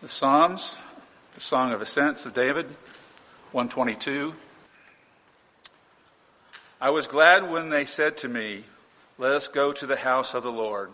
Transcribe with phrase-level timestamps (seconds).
[0.00, 0.78] The Psalms,
[1.34, 2.66] the Song of Ascents of David,
[3.50, 4.32] 122.
[6.80, 8.62] I was glad when they said to me,
[9.18, 10.92] Let us go to the house of the Lord.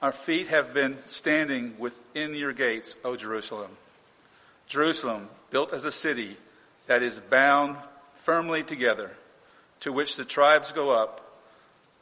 [0.00, 3.72] Our feet have been standing within your gates, O Jerusalem.
[4.66, 6.38] Jerusalem, built as a city
[6.86, 7.76] that is bound
[8.14, 9.10] firmly together,
[9.80, 11.20] to which the tribes go up,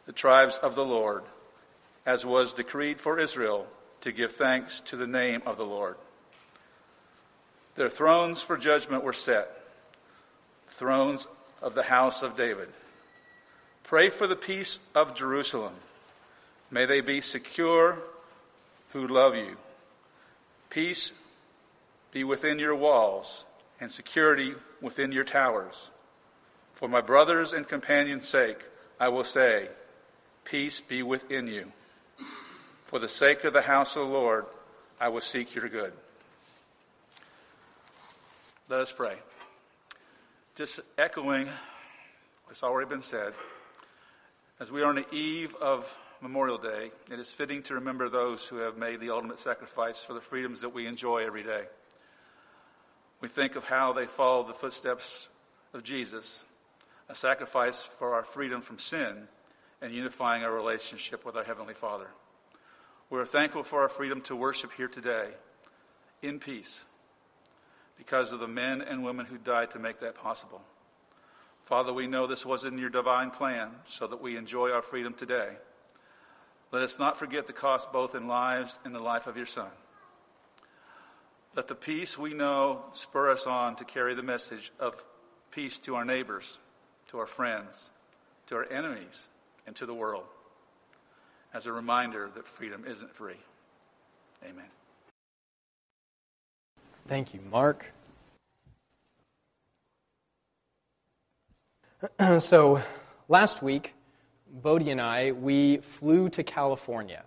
[0.07, 1.25] the tribes of the Lord,
[2.07, 3.67] as was decreed for Israel
[4.01, 5.97] to give thanks to the name of the Lord.
[7.75, 9.48] Their thrones for judgment were set,
[10.69, 11.27] thrones
[11.62, 12.69] of the house of David.
[13.84, 15.75] Pray for the peace of Jerusalem.
[16.70, 17.98] May they be secure
[18.91, 19.56] who love you.
[20.69, 21.12] Peace
[22.12, 23.45] be within your walls
[23.80, 25.91] and security within your towers.
[26.73, 28.64] For my brothers and companions' sake,
[28.98, 29.69] I will say,
[30.45, 31.73] Peace be within you.
[32.91, 34.47] For the sake of the house of the Lord,
[35.01, 35.93] I will seek your good.
[38.69, 39.14] Let us pray.
[40.56, 41.48] Just echoing
[42.47, 43.33] what's already been said,
[44.59, 48.45] as we are on the eve of Memorial Day, it is fitting to remember those
[48.45, 51.67] who have made the ultimate sacrifice for the freedoms that we enjoy every day.
[53.20, 55.29] We think of how they followed the footsteps
[55.73, 56.45] of Jesus,
[57.09, 59.29] a sacrifice for our freedom from sin
[59.81, 62.09] and unifying our relationship with our Heavenly Father.
[63.11, 65.30] We are thankful for our freedom to worship here today
[66.22, 66.84] in peace
[67.98, 70.62] because of the men and women who died to make that possible.
[71.64, 75.12] Father, we know this was in your divine plan so that we enjoy our freedom
[75.12, 75.48] today.
[76.70, 79.70] Let us not forget the cost both in lives and the life of your Son.
[81.56, 85.05] Let the peace we know spur us on to carry the message of
[85.50, 86.61] peace to our neighbors,
[87.08, 87.91] to our friends,
[88.47, 89.28] to our enemies,
[89.67, 90.27] and to the world
[91.53, 93.41] as a reminder that freedom isn't free.
[94.45, 94.65] Amen.
[97.07, 97.87] Thank you, Mark.
[102.39, 102.80] so,
[103.29, 103.95] last week,
[104.51, 107.24] Bodie and I, we flew to California.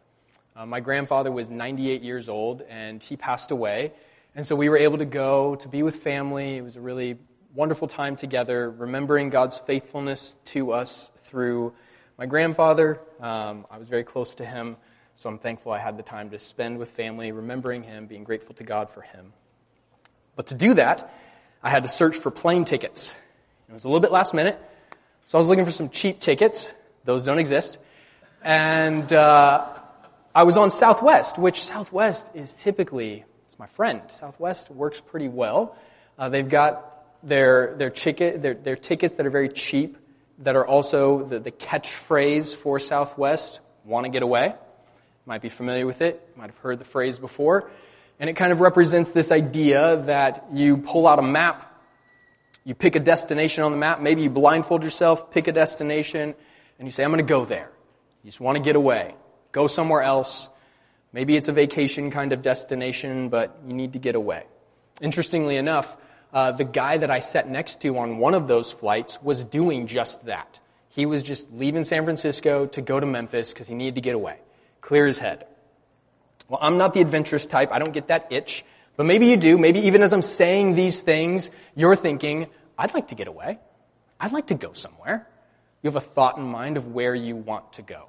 [0.55, 3.91] Uh, my grandfather was 98 years old, and he passed away.
[4.35, 6.57] And so we were able to go to be with family.
[6.57, 7.17] It was a really
[7.53, 11.73] wonderful time together, remembering God's faithfulness to us through
[12.17, 12.99] my grandfather.
[13.19, 14.77] Um, I was very close to him,
[15.15, 18.55] so I'm thankful I had the time to spend with family, remembering him, being grateful
[18.55, 19.33] to God for him.
[20.35, 21.13] But to do that,
[21.61, 23.15] I had to search for plane tickets.
[23.69, 24.59] It was a little bit last minute,
[25.25, 26.71] so I was looking for some cheap tickets.
[27.05, 27.77] Those don't exist.
[28.43, 29.73] And uh,
[30.35, 34.01] I was on Southwest, which Southwest is typically, it's my friend.
[34.11, 35.75] Southwest works pretty well.
[36.19, 39.97] Uh, they've got their, their, ticket, their, their tickets that are very cheap
[40.39, 44.55] that are also the, the catchphrase for Southwest, want to get away.
[45.25, 47.69] Might be familiar with it, might have heard the phrase before.
[48.19, 51.81] And it kind of represents this idea that you pull out a map,
[52.63, 56.35] you pick a destination on the map, maybe you blindfold yourself, pick a destination,
[56.79, 57.69] and you say, I'm going to go there.
[58.23, 59.15] You just want to get away.
[59.51, 60.49] Go somewhere else.
[61.11, 64.45] Maybe it's a vacation kind of destination, but you need to get away.
[65.01, 65.95] Interestingly enough,
[66.33, 69.87] uh, the guy that I sat next to on one of those flights was doing
[69.87, 70.59] just that.
[70.89, 74.15] He was just leaving San Francisco to go to Memphis because he needed to get
[74.15, 74.37] away,
[74.81, 75.45] clear his head.
[76.49, 77.71] Well, I'm not the adventurous type.
[77.71, 78.63] I don't get that itch.
[78.95, 79.57] But maybe you do.
[79.57, 83.59] Maybe even as I'm saying these things, you're thinking, I'd like to get away.
[84.19, 85.27] I'd like to go somewhere.
[85.81, 88.05] You have a thought in mind of where you want to go.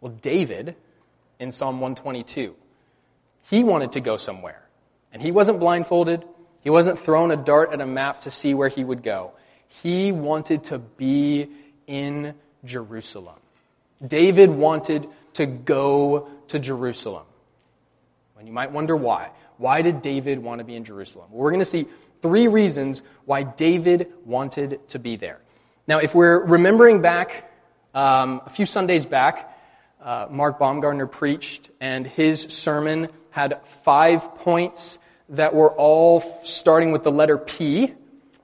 [0.00, 0.76] Well, David,
[1.40, 2.54] in Psalm 122,
[3.44, 4.62] he wanted to go somewhere.
[5.12, 6.24] And he wasn't blindfolded.
[6.66, 9.30] He wasn't throwing a dart at a map to see where he would go.
[9.68, 11.48] He wanted to be
[11.86, 12.34] in
[12.64, 13.36] Jerusalem.
[14.04, 17.22] David wanted to go to Jerusalem.
[18.36, 19.30] And you might wonder why.
[19.58, 21.28] Why did David want to be in Jerusalem?
[21.30, 21.86] Well, we're going to see
[22.20, 25.38] three reasons why David wanted to be there.
[25.86, 27.48] Now, if we're remembering back
[27.94, 29.56] um, a few Sundays back,
[30.02, 34.98] uh, Mark Baumgartner preached, and his sermon had five points
[35.30, 37.92] that were all starting with the letter P.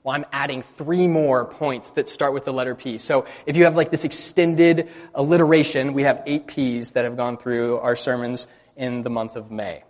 [0.03, 2.97] Well, I'm adding three more points that start with the letter P.
[2.97, 7.37] So if you have like this extended alliteration, we have eight P's that have gone
[7.37, 9.83] through our sermons in the month of May.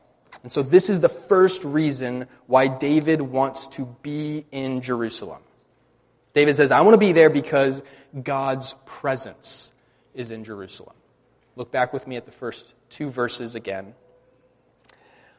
[0.43, 5.41] And so this is the first reason why David wants to be in Jerusalem.
[6.33, 7.81] David says, I want to be there because
[8.21, 9.71] God's presence
[10.13, 10.95] is in Jerusalem.
[11.55, 13.93] Look back with me at the first two verses again.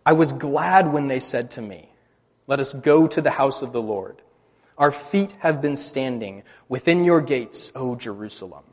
[0.07, 1.89] I was glad when they said to me,
[2.47, 4.21] Let us go to the house of the Lord.
[4.77, 8.65] Our feet have been standing within your gates, O Jerusalem.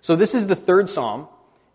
[0.00, 1.28] So this is the third psalm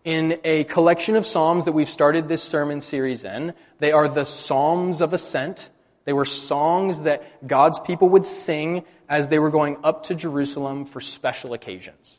[0.04, 3.54] in a collection of Psalms that we've started this sermon series in.
[3.78, 5.70] They are the Psalms of Ascent.
[6.04, 10.84] They were songs that God's people would sing as they were going up to Jerusalem
[10.84, 12.18] for special occasions.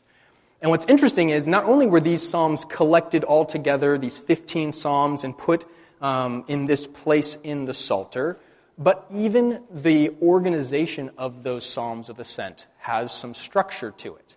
[0.60, 5.22] And what's interesting is not only were these Psalms collected all together, these 15 Psalms,
[5.22, 5.64] and put
[6.00, 8.38] um, in this place in the Psalter,
[8.78, 14.36] but even the organization of those Psalms of Ascent has some structure to it.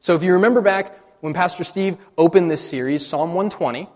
[0.00, 3.88] So if you remember back when Pastor Steve opened this series, Psalm 120,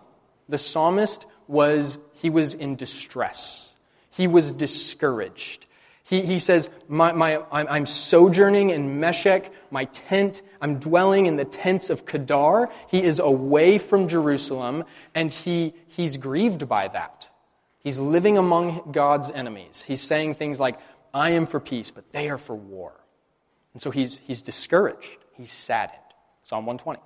[0.49, 3.73] the psalmist was, he was in distress.
[4.11, 5.67] He was discouraged.
[6.05, 11.45] He, he says, my, my, I'm, sojourning in Meshech, my tent, I'm dwelling in the
[11.45, 12.71] tents of Kedar.
[12.89, 14.85] He is away from Jerusalem,
[15.15, 17.29] and he, he's grieved by that.
[17.81, 19.85] He's living among God's enemies.
[19.87, 20.79] He's saying things like,
[21.13, 22.99] I am for peace, but they are for war.
[23.75, 25.19] And so he's, he's discouraged.
[25.35, 26.01] He's saddened.
[26.45, 26.99] Psalm 120.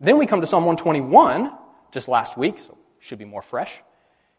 [0.00, 1.52] Then we come to Psalm 121,
[1.92, 3.70] just last week, so should be more fresh.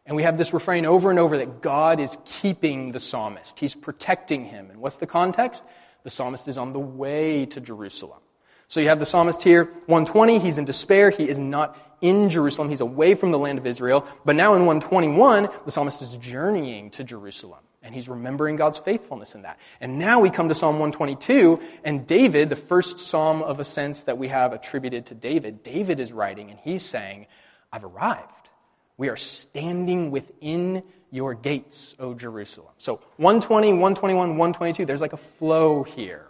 [0.07, 3.59] And we have this refrain over and over that God is keeping the psalmist.
[3.59, 4.71] He's protecting him.
[4.71, 5.63] And what's the context?
[6.01, 8.21] The psalmist is on the way to Jerusalem.
[8.69, 11.09] So you have the psalmist here, 120, he's in despair.
[11.09, 12.69] He is not in Jerusalem.
[12.69, 14.07] He's away from the land of Israel.
[14.25, 17.59] But now in 121, the psalmist is journeying to Jerusalem.
[17.81, 19.57] And he's remembering God's faithfulness in that.
[19.81, 24.17] And now we come to Psalm 122, and David, the first psalm of ascents that
[24.19, 27.25] we have attributed to David, David is writing, and he's saying,
[27.71, 28.49] I've arrived.
[28.97, 32.73] We are standing within your gates, O Jerusalem.
[32.77, 36.28] So 120, 121, 122, there's like a flow here.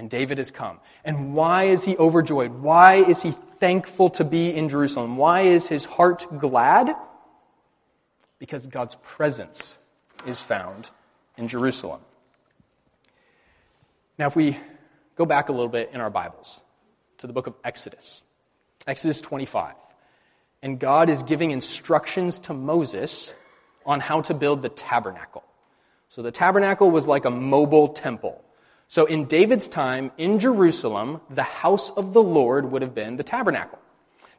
[0.00, 0.80] And David has come.
[1.04, 2.52] And why is he overjoyed?
[2.52, 5.18] Why is he thankful to be in Jerusalem?
[5.18, 6.96] Why is his heart glad?
[8.38, 9.76] Because God's presence
[10.26, 10.88] is found
[11.36, 12.00] in Jerusalem.
[14.18, 14.56] Now, if we
[15.16, 16.62] go back a little bit in our Bibles
[17.18, 18.22] to the book of Exodus,
[18.86, 19.74] Exodus 25,
[20.62, 23.34] and God is giving instructions to Moses
[23.84, 25.44] on how to build the tabernacle.
[26.08, 28.42] So the tabernacle was like a mobile temple.
[28.90, 33.22] So in David's time, in Jerusalem, the house of the Lord would have been the
[33.22, 33.78] tabernacle.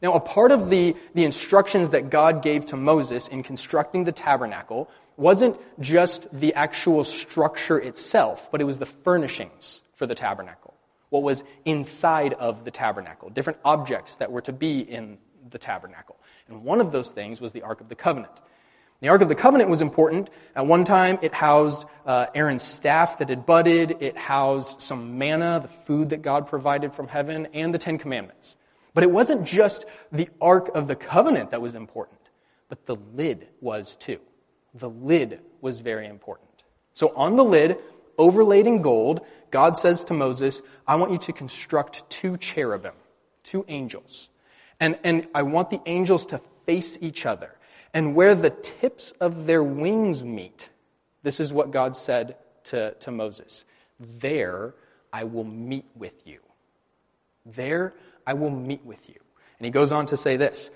[0.02, 4.12] Now, a part of the, the instructions that God gave to Moses in constructing the
[4.12, 10.74] tabernacle wasn't just the actual structure itself, but it was the furnishings for the tabernacle.
[11.12, 15.18] What was inside of the tabernacle, different objects that were to be in
[15.50, 16.18] the tabernacle.
[16.50, 18.34] And one of those things was the Ark of the Covenant.
[19.02, 20.30] The Ark of the Covenant was important.
[20.56, 23.98] At one time, it housed uh, Aaron's staff that had budded.
[24.00, 28.58] It housed some manna, the food that God provided from heaven, and the Ten Commandments.
[28.94, 32.20] But it wasn't just the Ark of the Covenant that was important,
[32.70, 34.20] but the lid was too.
[34.76, 36.50] The lid was very important.
[36.94, 37.78] So on the lid,
[38.20, 42.94] overlaid in gold, God says to Moses, I want you to construct two cherubim,
[43.44, 44.30] two angels.
[44.80, 47.56] And, and I want the angels to face each other.
[47.94, 50.70] And where the tips of their wings meet,
[51.24, 52.36] this is what God said
[52.66, 53.66] to, to Moses
[54.00, 54.74] There
[55.12, 56.40] I will meet with you.
[57.46, 57.94] There
[58.26, 59.16] I will meet with you.
[59.60, 60.72] And he goes on to say this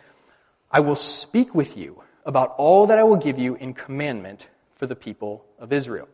[0.69, 4.87] I will speak with you about all that I will give you in commandment for
[4.87, 6.09] the people of Israel.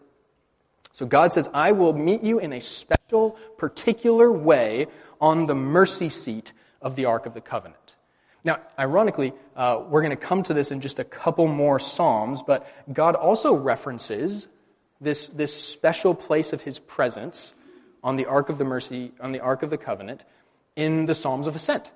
[0.94, 4.88] So God says, I will meet you in a special, particular way
[5.20, 6.52] on the mercy seat
[6.82, 7.96] of the Ark of the Covenant.
[8.44, 12.42] Now, ironically, uh, we're going to come to this in just a couple more Psalms,
[12.42, 14.48] but God also references
[15.00, 17.54] this, this special place of his presence
[18.04, 20.26] on the Ark of the Mercy, on the Ark of the Covenant,
[20.76, 21.92] in the Psalms of Ascent.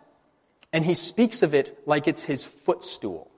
[0.72, 3.32] And he speaks of it like it's his footstool.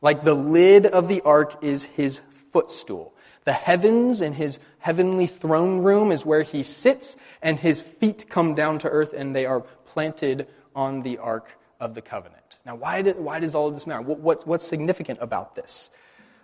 [0.00, 3.14] Like the lid of the ark is his footstool.
[3.44, 8.54] The heavens and his heavenly throne room is where he sits, and his feet come
[8.54, 11.48] down to earth and they are planted on the ark
[11.82, 12.58] of the covenant.
[12.64, 14.02] Now, why, did, why does all of this matter?
[14.02, 15.90] What, what, what's significant about this?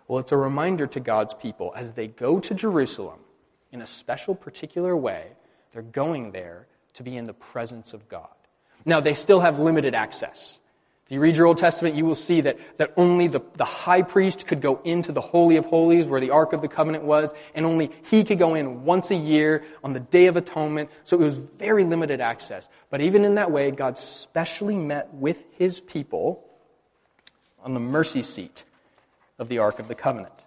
[0.09, 3.21] Well, it's a reminder to God's people as they go to Jerusalem
[3.71, 5.28] in a special, particular way,
[5.73, 8.28] they're going there to be in the presence of God.
[8.85, 10.59] Now, they still have limited access.
[11.08, 14.02] If you read your Old Testament, you will see that, that only the, the high
[14.02, 17.32] priest could go into the Holy of Holies where the Ark of the Covenant was,
[17.54, 20.90] and only he could go in once a year on the Day of Atonement.
[21.04, 22.68] So it was very limited access.
[22.90, 26.44] But even in that way, God specially met with his people
[27.64, 28.64] on the mercy seat
[29.38, 30.44] of the Ark of the Covenant.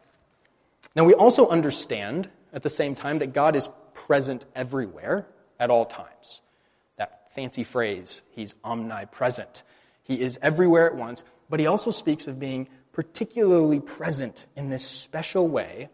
[0.96, 5.26] Now we also understand at the same time that God is present everywhere
[5.60, 6.42] at all times.
[6.98, 9.64] That fancy phrase, he's omnipresent.
[10.12, 14.86] He is everywhere at once, but he also speaks of being particularly present in this
[14.86, 15.88] special way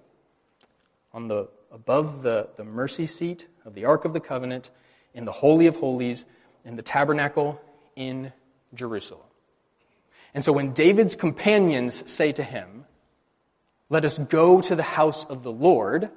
[1.13, 4.71] on the above the, the mercy seat of the Ark of the Covenant,
[5.13, 6.25] in the Holy of Holies,
[6.65, 7.61] in the tabernacle
[7.95, 8.33] in
[8.73, 9.21] Jerusalem.
[10.33, 12.85] And so when David's companions say to him,
[13.87, 16.09] Let us go to the house of the Lord,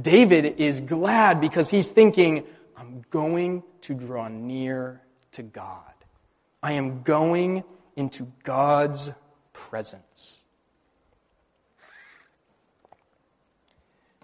[0.00, 2.44] David is glad because he's thinking,
[2.76, 5.93] I'm going to draw near to God.
[6.64, 7.62] I am going
[7.94, 9.10] into God's
[9.52, 10.40] presence.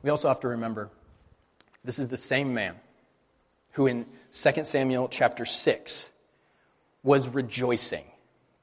[0.02, 0.88] We also have to remember
[1.84, 2.76] this is the same man
[3.72, 6.10] who in 2 Samuel chapter 6
[7.02, 8.04] was rejoicing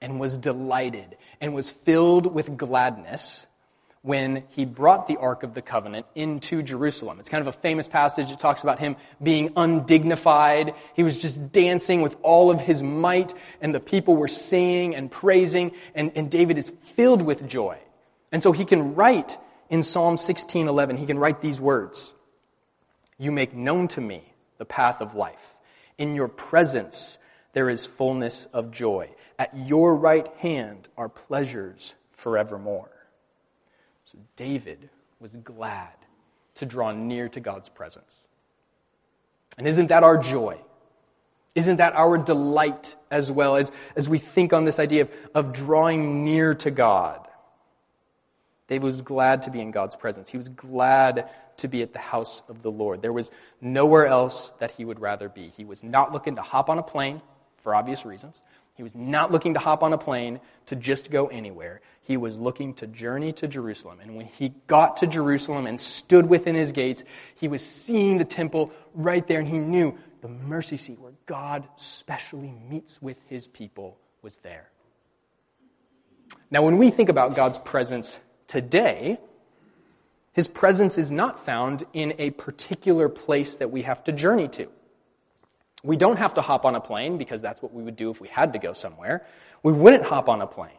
[0.02, 3.46] and was delighted and was filled with gladness
[4.08, 7.20] when he brought the Ark of the Covenant into Jerusalem.
[7.20, 8.32] It's kind of a famous passage.
[8.32, 10.74] It talks about him being undignified.
[10.94, 15.12] He was just dancing with all of his might, and the people were singing and
[15.12, 17.78] praising, and, and David is filled with joy.
[18.32, 19.38] And so he can write
[19.70, 22.14] in Psalm 16:11, he can write these words.
[23.18, 24.24] You make known to me
[24.58, 25.58] the path of life.
[25.98, 27.18] In your presence
[27.52, 29.10] there is fullness of joy.
[29.38, 32.97] At your right hand are pleasures forevermore.
[34.36, 35.94] David was glad
[36.56, 38.16] to draw near to God's presence.
[39.58, 40.58] And isn't that our joy?
[41.56, 45.54] Isn't that our delight as well as, as we think on this idea of, of
[45.54, 47.28] drawing near to God?
[48.68, 50.30] David was glad to be in God's presence.
[50.30, 53.02] He was glad to be at the house of the Lord.
[53.02, 53.32] There was
[53.62, 55.52] nowhere else that he would rather be.
[55.58, 57.22] He was not looking to hop on a plane
[57.64, 58.42] for obvious reasons.
[58.78, 61.82] He was not looking to hop on a plane to just go anywhere.
[62.04, 64.00] He was looking to journey to Jerusalem.
[64.02, 67.04] And when he got to Jerusalem and stood within his gates,
[67.36, 71.68] he was seeing the temple right there, and he knew the mercy seat where God
[71.76, 74.70] specially meets with his people was there.
[76.52, 79.18] Now, when we think about God's presence today,
[80.34, 84.68] his presence is not found in a particular place that we have to journey to.
[85.84, 88.20] We don't have to hop on a plane because that's what we would do if
[88.20, 89.26] we had to go somewhere.
[89.64, 90.72] We wouldn't hop on a plane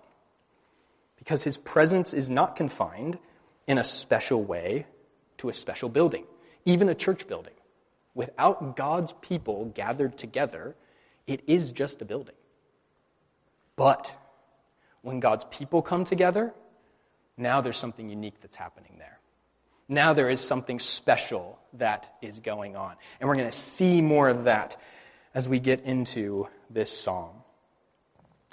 [1.17, 3.19] because his presence is not confined
[3.67, 4.87] in a special way
[5.38, 6.25] to a special building,
[6.64, 7.52] even a church building.
[8.14, 10.75] Without God's people gathered together,
[11.26, 12.35] it is just a building.
[13.76, 14.12] But
[15.02, 16.52] when God's people come together,
[17.37, 19.17] now there's something unique that's happening there.
[19.88, 22.95] Now there is something special that is going on.
[23.21, 24.76] And we're going to see more of that
[25.35, 27.35] as we get into this psalm.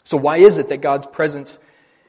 [0.03, 1.59] So, why is it that God's presence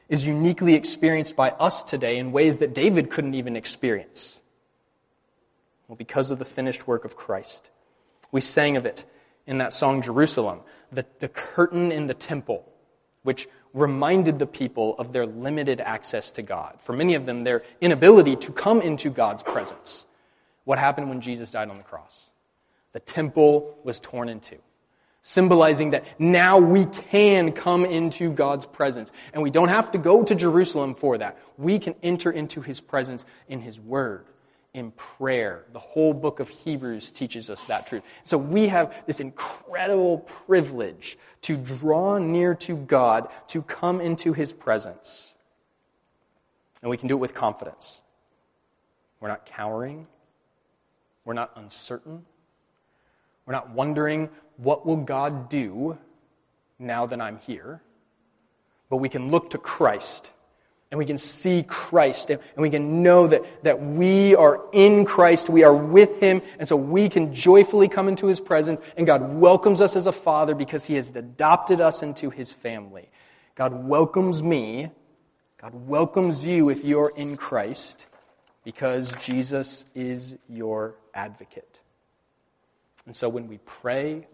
[0.09, 4.41] is uniquely experienced by us today in ways that David couldn't even experience?
[5.89, 7.71] Well, because of the finished work of Christ.
[8.33, 9.05] We sang of it
[9.47, 10.61] in that song, Jerusalem,
[10.93, 12.71] the, the curtain in the temple,
[13.23, 16.79] which reminded the people of their limited access to God.
[16.81, 20.07] For many of them, their inability to come into God's presence.
[20.65, 22.31] What happened when Jesus died on the cross?
[22.93, 24.59] The temple was torn in two,
[25.21, 29.13] symbolizing that now we can come into God's presence.
[29.35, 31.39] And we don't have to go to Jerusalem for that.
[31.59, 34.25] We can enter into his presence in his word,
[34.77, 35.65] in prayer.
[35.73, 38.03] The whole book of Hebrews teaches us that truth.
[38.25, 44.53] So we have this incredible privilege to draw near to God, to come into his
[44.53, 45.35] presence.
[46.83, 48.01] And we can do it with confidence.
[49.19, 50.07] We're not cowering.
[51.25, 52.27] We're not uncertain.
[53.47, 54.29] We're not wondering,
[54.59, 55.97] what will God do
[56.79, 57.81] now that I'm here?
[58.91, 60.31] But we can look to Christ
[60.91, 65.51] and we can see Christ and we can know that, that we are in Christ,
[65.51, 69.35] we are with Him, and so we can joyfully come into His presence and God
[69.35, 73.09] welcomes us as a father because He has adopted us into His family.
[73.55, 74.91] God welcomes me,
[75.59, 78.07] God welcomes you if you're in Christ
[78.65, 81.81] because Jesus is your advocate.
[83.07, 84.27] And so when we pray,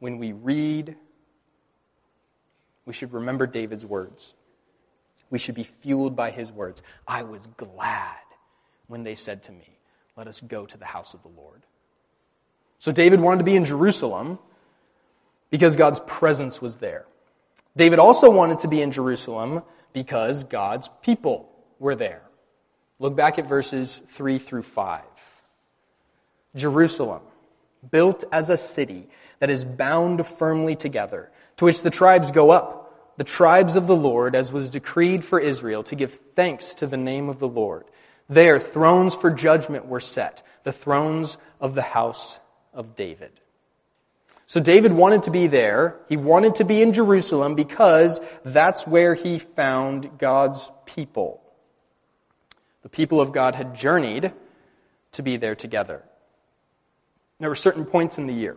[0.00, 0.96] when we read,
[2.84, 4.34] we should remember David's words.
[5.30, 6.82] We should be fueled by his words.
[7.06, 8.16] I was glad
[8.86, 9.78] when they said to me,
[10.16, 11.62] Let us go to the house of the Lord.
[12.78, 14.38] So David wanted to be in Jerusalem
[15.50, 17.06] because God's presence was there.
[17.76, 22.22] David also wanted to be in Jerusalem because God's people were there.
[22.98, 25.02] Look back at verses 3 through 5.
[26.56, 27.22] Jerusalem
[27.90, 29.08] built as a city
[29.38, 32.87] that is bound firmly together, to which the tribes go up,
[33.18, 36.96] the tribes of the Lord, as was decreed for Israel, to give thanks to the
[36.96, 37.84] name of the Lord.
[38.28, 42.38] There, thrones for judgment were set, the thrones of the house
[42.72, 43.32] of David.
[44.46, 45.96] So David wanted to be there.
[46.08, 51.42] He wanted to be in Jerusalem because that's where he found God's people.
[52.82, 54.32] The people of God had journeyed
[55.12, 56.04] to be there together.
[57.40, 58.56] There were certain points in the year,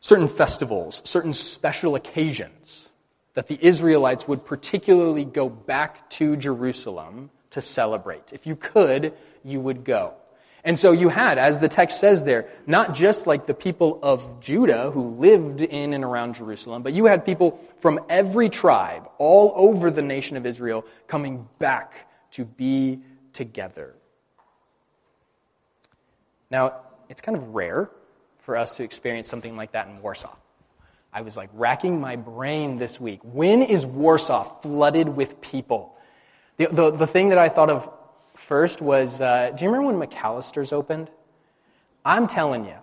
[0.00, 2.87] certain festivals, certain special occasions
[3.34, 8.32] that the Israelites would particularly go back to Jerusalem to celebrate.
[8.32, 10.14] If you could, you would go.
[10.64, 14.40] And so you had, as the text says there, not just like the people of
[14.40, 19.52] Judah who lived in and around Jerusalem, but you had people from every tribe all
[19.54, 23.00] over the nation of Israel coming back to be
[23.32, 23.94] together.
[26.50, 26.74] Now,
[27.08, 27.88] it's kind of rare
[28.38, 30.34] for us to experience something like that in Warsaw.
[31.18, 33.18] I was like racking my brain this week.
[33.24, 35.96] When is Warsaw flooded with people?
[36.58, 37.90] The, the, the thing that I thought of
[38.36, 41.10] first was uh, do you remember when McAlister's opened?
[42.04, 42.76] I'm telling you,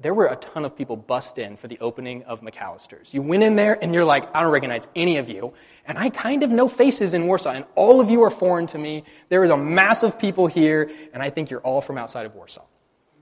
[0.00, 3.12] there were a ton of people bust in for the opening of McAlister's.
[3.12, 5.52] You went in there and you're like, I don't recognize any of you.
[5.86, 8.78] And I kind of know faces in Warsaw, and all of you are foreign to
[8.78, 9.04] me.
[9.28, 12.34] There is a mass of people here, and I think you're all from outside of
[12.34, 12.64] Warsaw.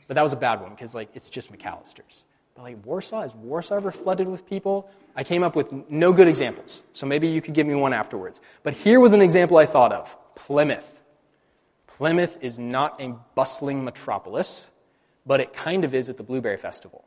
[0.07, 2.25] But that was a bad one because like it's just McAlister's.
[2.85, 4.91] Warsaw, is Warsaw ever flooded with people?
[5.17, 6.83] I came up with no good examples.
[6.93, 8.41] So maybe you could give me one afterwards.
[8.63, 10.17] But here was an example I thought of.
[10.35, 11.01] Plymouth.
[11.87, 14.69] Plymouth is not a bustling metropolis,
[15.27, 17.05] but it kind of is at the Blueberry Festival.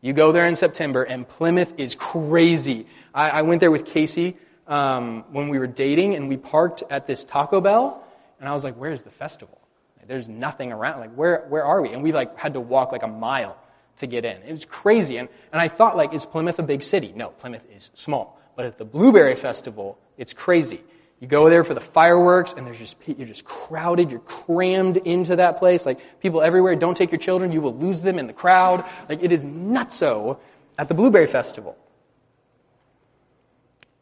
[0.00, 2.86] You go there in September, and Plymouth is crazy.
[3.14, 7.06] I, I went there with Casey um, when we were dating, and we parked at
[7.06, 8.04] this Taco Bell,
[8.38, 9.58] and I was like, "Where's the festival?"
[10.06, 11.00] There's nothing around.
[11.00, 11.90] Like, where, where are we?
[11.92, 13.56] And we like had to walk like a mile
[13.98, 14.42] to get in.
[14.42, 15.16] It was crazy.
[15.18, 17.12] And, and I thought, like, is Plymouth a big city?
[17.14, 18.40] No, Plymouth is small.
[18.56, 20.80] But at the Blueberry Festival, it's crazy.
[21.20, 24.10] You go there for the fireworks, and there's just you're just crowded.
[24.10, 25.86] You're crammed into that place.
[25.86, 26.76] Like people everywhere.
[26.76, 28.84] Don't take your children; you will lose them in the crowd.
[29.08, 30.38] Like it is nutso
[30.76, 31.78] at the Blueberry Festival.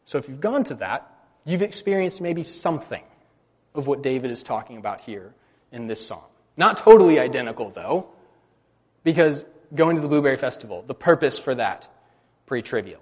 [0.05, 1.09] So if you've gone to that,
[1.45, 3.03] you've experienced maybe something
[3.73, 5.33] of what David is talking about here
[5.71, 6.23] in this song.
[6.57, 8.07] Not totally identical, though,
[9.03, 9.45] because
[9.75, 11.87] going to the Blueberry Festival, the purpose for that,
[12.45, 12.99] pretty trivial.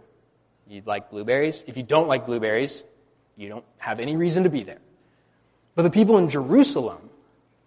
[0.68, 1.64] You like blueberries.
[1.68, 2.86] If you don't like blueberries,
[3.36, 4.80] you don't have any reason to be there.
[5.76, 7.10] But the people in Jerusalem,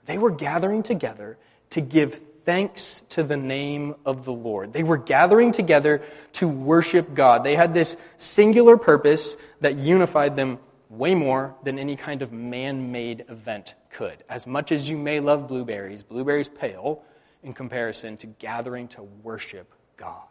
[0.07, 1.37] they were gathering together
[1.71, 4.73] to give thanks to the name of the Lord.
[4.73, 6.03] They were gathering together
[6.35, 7.43] to worship God.
[7.43, 10.59] They had this singular purpose that unified them
[10.91, 14.23] way more than any kind of man made event could.
[14.29, 17.03] As much as you may love blueberries, blueberries pale
[17.45, 20.23] in comparison to gathering to worship God.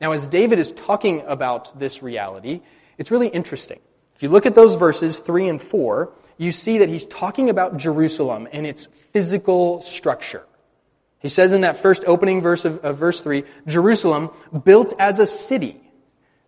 [0.00, 2.60] Now, as David is talking about this reality,
[2.98, 3.80] it's really interesting.
[4.14, 7.76] If you look at those verses 3 and 4, you see that he's talking about
[7.76, 10.44] Jerusalem and its physical structure.
[11.20, 14.30] He says in that first opening verse of, of verse 3 Jerusalem,
[14.64, 15.80] built as a city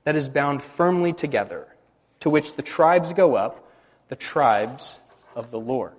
[0.05, 1.66] that is bound firmly together
[2.21, 3.69] to which the tribes go up,
[4.09, 5.01] the tribes
[5.35, 5.95] of the Lord.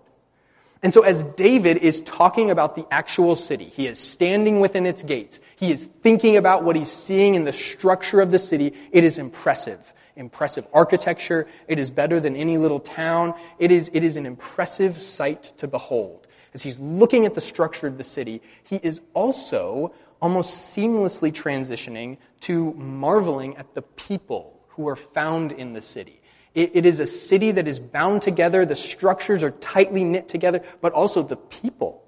[0.84, 5.02] And so, as David is talking about the actual city, he is standing within its
[5.02, 5.40] gates.
[5.56, 8.74] He is thinking about what he's seeing in the structure of the city.
[8.92, 9.94] It is impressive.
[10.16, 11.48] Impressive architecture.
[11.68, 13.34] It is better than any little town.
[13.58, 16.28] It is, it is an impressive sight to behold.
[16.54, 22.18] As he's looking at the structure of the city, he is also almost seamlessly transitioning
[22.42, 26.22] to marveling at the people who are found in the city.
[26.58, 30.64] It, it is a city that is bound together, the structures are tightly knit together,
[30.82, 32.04] but also the people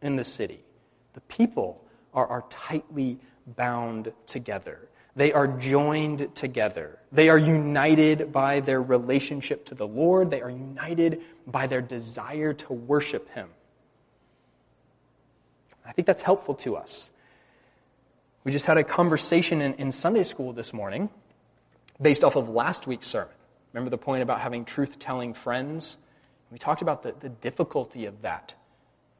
[0.00, 0.62] in the city.
[1.14, 1.84] The people
[2.14, 4.88] are, are tightly bound together.
[5.16, 6.96] They are joined together.
[7.10, 10.30] They are united by their relationship to the Lord.
[10.30, 13.48] They are united by their desire to worship Him.
[15.84, 17.10] I think that's helpful to us.
[18.44, 21.10] We just had a conversation in, in Sunday school this morning
[22.00, 23.32] based off of last week's sermon.
[23.72, 25.96] Remember the point about having truth telling friends?
[26.50, 28.54] We talked about the, the difficulty of that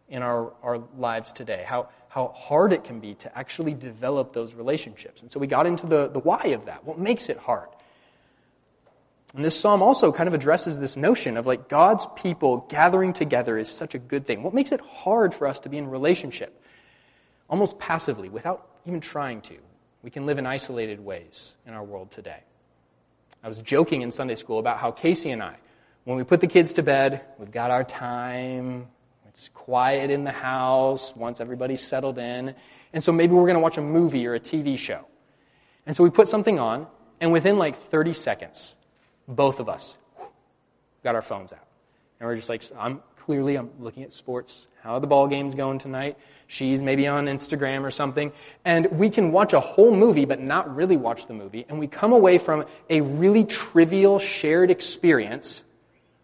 [0.08, 4.54] in our, our lives today, how, how hard it can be to actually develop those
[4.54, 5.20] relationships.
[5.20, 6.84] And so we got into the, the why of that.
[6.84, 7.68] What makes it hard?
[9.34, 13.58] And this psalm also kind of addresses this notion of like God's people gathering together
[13.58, 14.42] is such a good thing.
[14.42, 16.58] What makes it hard for us to be in relationship?
[17.50, 19.56] Almost passively, without even trying to.
[20.02, 22.40] We can live in isolated ways in our world today.
[23.42, 25.56] I was joking in Sunday school about how Casey and I,
[26.04, 28.88] when we put the kids to bed, we've got our time,
[29.28, 32.54] it's quiet in the house once everybody's settled in.
[32.92, 35.04] And so maybe we're going to watch a movie or a TV show.
[35.86, 36.86] And so we put something on,
[37.20, 38.76] and within like 30 seconds,
[39.28, 39.96] both of us
[41.04, 41.66] got our phones out.
[42.18, 44.66] And we're just like, I'm clearly, I'm looking at sports.
[44.82, 46.18] How the ball games going tonight?
[46.46, 48.32] She's maybe on Instagram or something.
[48.64, 51.66] And we can watch a whole movie, but not really watch the movie.
[51.68, 55.62] And we come away from a really trivial shared experience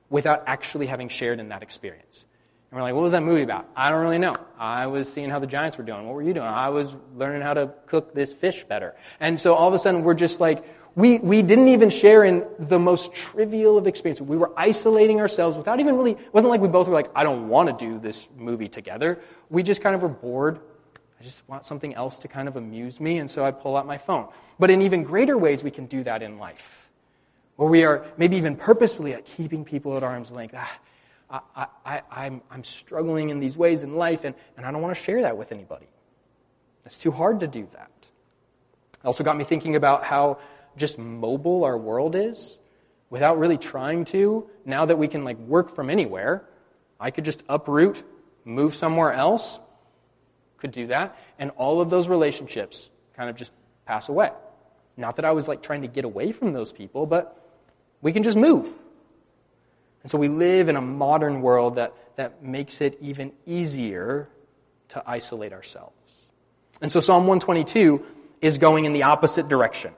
[0.08, 2.24] without actually having shared in that experience.
[2.70, 3.68] And we're like, what was that movie about?
[3.76, 4.34] I don't really know.
[4.58, 6.06] I was seeing how the Giants were doing.
[6.06, 6.46] What were you doing?
[6.46, 8.96] I was learning how to cook this fish better.
[9.20, 10.64] And so all of a sudden we're just like,
[10.96, 14.26] We, we didn't even share in the most trivial of experiences.
[14.26, 17.24] We were isolating ourselves without even really, it wasn't like we both were like, I
[17.24, 19.20] don't want to do this movie together.
[19.50, 20.60] We just kind of were bored.
[21.20, 23.86] I just want something else to kind of amuse me, and so I pull out
[23.86, 24.28] my phone.
[24.58, 26.88] But in even greater ways, we can do that in life.
[27.56, 30.54] Where we are maybe even purposefully like, keeping people at arm's length.
[30.56, 30.78] Ah,
[31.56, 34.96] I, I, I'm, I'm struggling in these ways in life, and, and I don't want
[34.96, 35.86] to share that with anybody.
[36.84, 37.90] It's too hard to do that.
[38.00, 40.38] It also got me thinking about how
[40.76, 42.58] just mobile our world is
[43.10, 44.48] without really trying to.
[44.64, 46.44] Now that we can like work from anywhere,
[46.98, 48.02] I could just uproot,
[48.44, 49.58] move somewhere else,
[50.58, 53.52] could do that, and all of those relationships kind of just
[53.86, 54.30] pass away.
[54.96, 57.40] Not that I was like trying to get away from those people, but
[58.00, 58.70] we can just move.
[60.02, 64.28] And so we live in a modern world that, that makes it even easier
[64.90, 65.92] to isolate ourselves.
[66.80, 68.04] And so Psalm 122
[68.40, 69.94] is going in the opposite direction.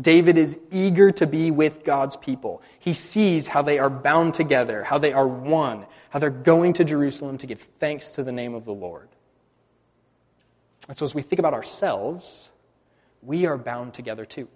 [0.00, 2.62] David is eager to be with God's people.
[2.78, 6.84] He sees how they are bound together, how they are one, how they're going to
[6.84, 9.08] Jerusalem to give thanks to the name of the Lord.
[10.88, 12.48] And so as we think about ourselves,
[13.22, 14.48] we are bound together too.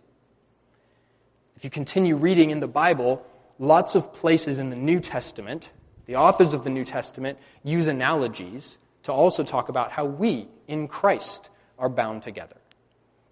[1.56, 3.26] If you continue reading in the Bible,
[3.58, 5.70] lots of places in the New Testament,
[6.06, 10.86] the authors of the New Testament use analogies to also talk about how we, in
[10.86, 12.56] Christ, are bound together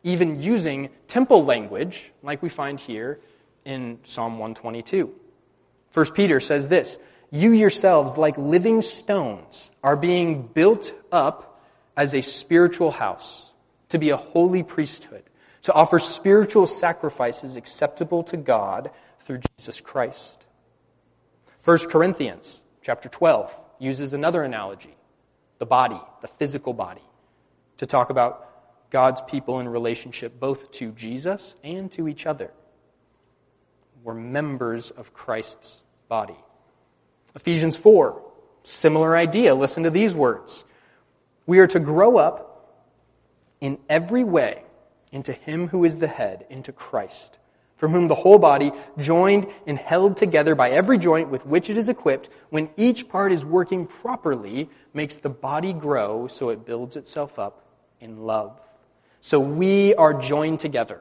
[0.03, 3.21] even using temple language, like we find here
[3.65, 5.13] in Psalm 122.
[5.93, 6.99] 1 Peter says this
[7.31, 11.61] You yourselves, like living stones, are being built up
[11.97, 13.47] as a spiritual house,
[13.91, 15.23] to be a holy priesthood,
[15.63, 20.47] to offer spiritual sacrifices acceptable to God through Jesus Christ.
[21.65, 24.97] 1 Corinthians chapter 12 uses another analogy,
[25.59, 27.03] the body, the physical body,
[27.77, 28.50] to talk about
[28.91, 32.51] God's people in relationship both to Jesus and to each other.
[34.03, 36.37] We're members of Christ's body.
[37.35, 38.21] Ephesians 4,
[38.65, 39.55] similar idea.
[39.55, 40.65] Listen to these words.
[41.47, 42.51] We are to grow up
[43.61, 44.65] in every way
[45.13, 47.39] into Him who is the head, into Christ,
[47.77, 51.77] from whom the whole body, joined and held together by every joint with which it
[51.77, 56.97] is equipped, when each part is working properly, makes the body grow so it builds
[56.97, 57.65] itself up
[58.01, 58.61] in love.
[59.21, 61.01] So we are joined together.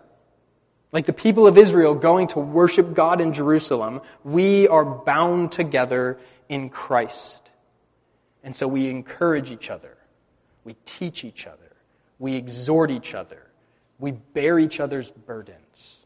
[0.91, 6.19] Like the people of Israel going to worship God in Jerusalem, we are bound together
[6.47, 7.51] in Christ.
[8.43, 9.95] And so we encourage each other.
[10.63, 11.75] We teach each other.
[12.17, 13.45] We exhort each other.
[13.99, 15.99] We bear each other's burdens.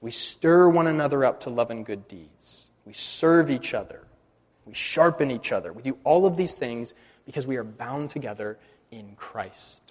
[0.00, 2.66] We stir one another up to love and good deeds.
[2.84, 4.04] We serve each other.
[4.64, 5.72] We sharpen each other.
[5.72, 6.94] We do all of these things
[7.26, 8.58] because we are bound together
[8.90, 9.83] in Christ.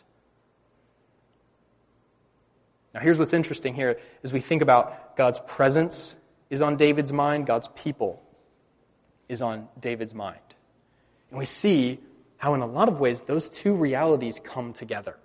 [2.93, 6.15] Now, here's what's interesting here as we think about God's presence
[6.49, 8.21] is on David's mind, God's people
[9.27, 10.37] is on David's mind.
[11.31, 11.99] And we see
[12.37, 15.17] how, in a lot of ways, those two realities come together.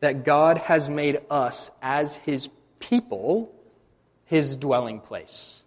[0.00, 2.48] That God has made us, as his
[2.78, 3.54] people,
[4.24, 5.62] his dwelling place.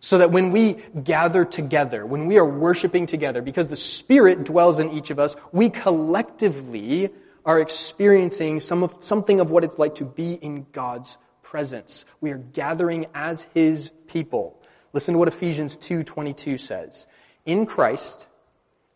[0.00, 4.78] So that when we gather together, when we are worshiping together, because the Spirit dwells
[4.80, 7.10] in each of us, we collectively
[7.44, 12.04] are experiencing some of, something of what it's like to be in God's presence.
[12.20, 14.62] We are gathering as His people.
[14.92, 17.06] Listen to what Ephesians 2.22 says.
[17.44, 18.28] In Christ,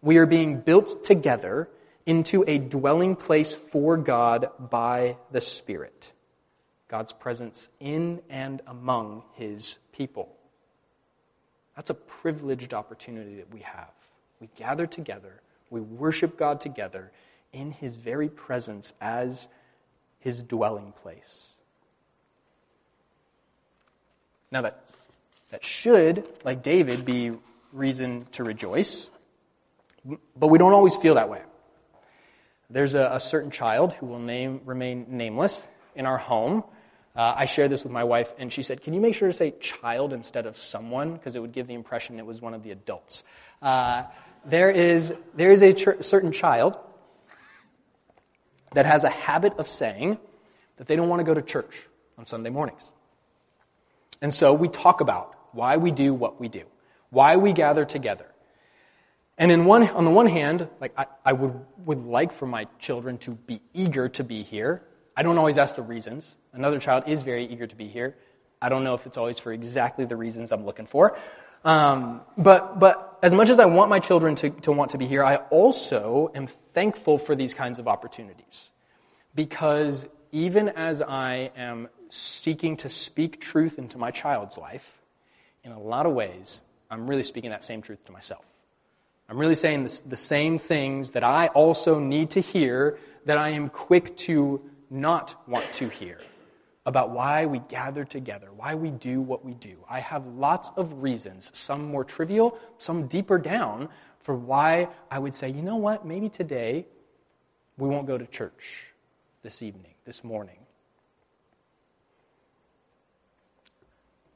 [0.02, 1.68] we are being built together
[2.07, 6.12] into a dwelling place for God by the Spirit.
[6.88, 10.37] God's presence in and among His people.
[11.74, 13.90] That's a privileged opportunity that we have.
[14.40, 17.11] We gather together, we worship God together,
[17.55, 19.49] in his very presence as
[20.19, 21.51] his dwelling place.
[24.51, 24.85] Now, that,
[25.51, 27.33] that should, like David, be
[27.73, 29.09] reason to rejoice,
[30.37, 31.43] but we don't always feel that way.
[32.71, 35.62] There's a, a certain child who will name, remain nameless
[35.95, 36.64] in our home.
[37.17, 39.35] Uh, I shared this with my wife, and she said, Can you make sure to
[39.35, 41.12] say child instead of someone?
[41.12, 43.23] Because it would give the impression it was one of the adults.
[43.62, 44.05] Uh,
[44.45, 46.77] there, is, there is a ch- certain child
[48.75, 50.19] that has a habit of saying
[50.77, 51.87] that they don't want to go to church
[52.19, 52.91] on Sunday mornings.
[54.21, 56.65] And so we talk about why we do what we do,
[57.11, 58.27] why we gather together.
[59.37, 62.67] And in one, on the one hand, like I, I would, would like for my
[62.79, 64.83] children to be eager to be here.
[65.17, 66.35] I don't always ask the reasons.
[66.53, 68.17] Another child is very eager to be here.
[68.63, 71.19] I don't know if it's always for exactly the reasons I'm looking for.
[71.64, 75.07] Um, but, but as much as I want my children to, to want to be
[75.07, 78.70] here, I also am thankful for these kinds of opportunities.
[79.35, 85.00] Because even as I am seeking to speak truth into my child's life,
[85.64, 88.44] in a lot of ways, I'm really speaking that same truth to myself.
[89.29, 93.50] I'm really saying this, the same things that I also need to hear that I
[93.50, 96.20] am quick to not want to hear
[96.87, 99.77] about why we gather together, why we do what we do.
[99.88, 103.88] I have lots of reasons, some more trivial, some deeper down,
[104.20, 106.87] for why I would say, you know what, maybe today
[107.79, 108.87] we won't go to church
[109.42, 110.59] this evening, this morning.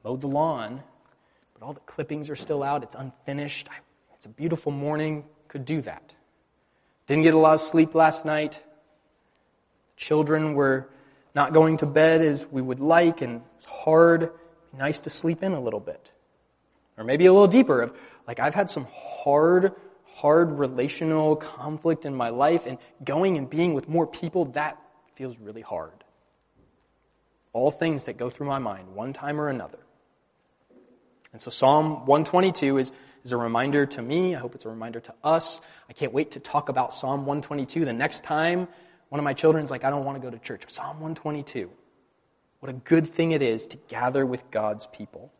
[0.05, 0.83] Mowed the lawn,
[1.55, 3.69] but all the clippings are still out, it's unfinished.
[4.15, 6.13] It's a beautiful morning, could do that.
[7.07, 8.61] Didn't get a lot of sleep last night.
[9.97, 10.89] Children were
[11.39, 14.33] not going to bed as we would like, and it's hard.
[14.77, 16.11] Nice to sleep in a little bit.
[16.97, 17.97] Or maybe a little deeper of,
[18.27, 19.73] like, I've had some hard,
[20.17, 24.83] hard relational conflict in my life, and going and being with more people, that
[25.15, 25.93] feels really hard.
[27.53, 29.79] All things that go through my mind, one time or another.
[31.33, 32.91] And so Psalm 122 is,
[33.23, 34.35] is a reminder to me.
[34.35, 35.61] I hope it's a reminder to us.
[35.89, 38.67] I can't wait to talk about Psalm 122 the next time
[39.09, 40.63] one of my children's like, I don't want to go to church.
[40.69, 41.71] Psalm 122.
[42.61, 45.33] What a good thing it is to gather with God's people.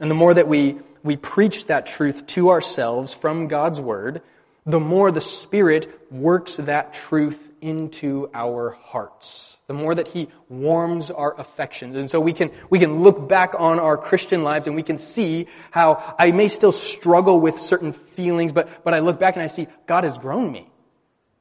[0.00, 4.22] And the more that we, we preach that truth to ourselves from God's Word,
[4.66, 9.56] the more the Spirit works that truth into our hearts.
[9.66, 11.96] The more that He warms our affections.
[11.96, 14.98] And so we can, we can look back on our Christian lives and we can
[14.98, 19.42] see how I may still struggle with certain feelings, but, but I look back and
[19.42, 20.68] I see God has grown me.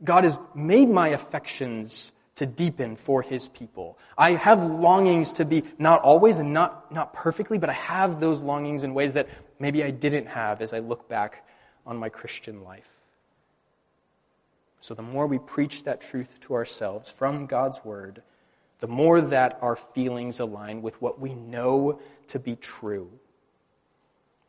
[0.03, 3.97] God has made my affections to deepen for his people.
[4.17, 8.41] I have longings to be not always and not, not perfectly, but I have those
[8.41, 11.45] longings in ways that maybe I didn't have as I look back
[11.85, 12.89] on my Christian life.
[14.79, 18.21] So the more we preach that truth to ourselves from God's word,
[18.79, 23.09] the more that our feelings align with what we know to be true.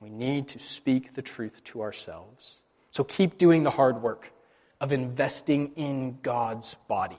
[0.01, 2.57] We need to speak the truth to ourselves.
[2.91, 4.33] So keep doing the hard work
[4.81, 7.19] of investing in God's body.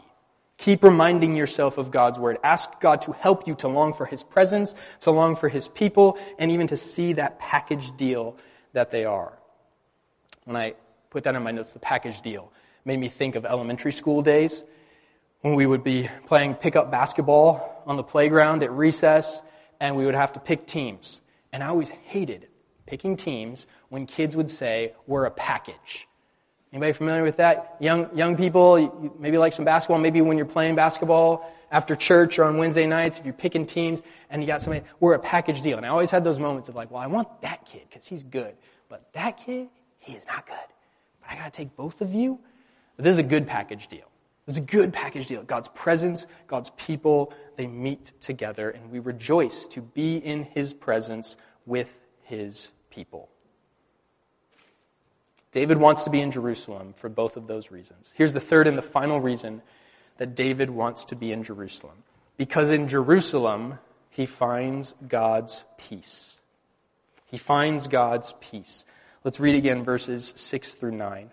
[0.57, 2.37] Keep reminding yourself of God's word.
[2.43, 6.17] Ask God to help you to long for his presence, to long for his people,
[6.39, 8.37] and even to see that package deal
[8.73, 9.37] that they are.
[10.45, 10.75] When I
[11.09, 12.51] put that in my notes, the package deal
[12.85, 14.63] made me think of elementary school days
[15.41, 19.41] when we would be playing pickup basketball on the playground at recess
[19.79, 21.21] and we would have to pick teams.
[21.51, 22.47] And I always hated
[22.85, 26.07] picking teams when kids would say, we're a package.
[26.75, 27.77] Anybody familiar with that?
[27.79, 32.43] Young, young people, maybe like some basketball, maybe when you're playing basketball after church or
[32.43, 35.77] on Wednesday nights, if you're picking teams and you got somebody, we're a package deal.
[35.77, 38.23] And I always had those moments of like, well, I want that kid because he's
[38.23, 38.57] good.
[38.89, 40.57] But that kid, he is not good.
[41.21, 42.39] But I got to take both of you.
[42.97, 44.11] But this is a good package deal.
[44.45, 45.43] This is a good package deal.
[45.43, 51.37] God's presence, God's people, they meet together, and we rejoice to be in his presence
[51.65, 53.29] with his people.
[55.55, 58.11] David wants to be in Jerusalem for both of those reasons.
[58.13, 59.61] Here's the third and the final reason
[60.17, 62.03] that David wants to be in Jerusalem.
[62.35, 66.39] Because in Jerusalem, he finds God's peace.
[67.31, 68.83] He finds God's peace.
[69.23, 71.31] Let's read again verses 6 through 9.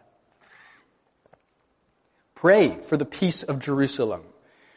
[2.37, 4.23] Pray for the peace of Jerusalem.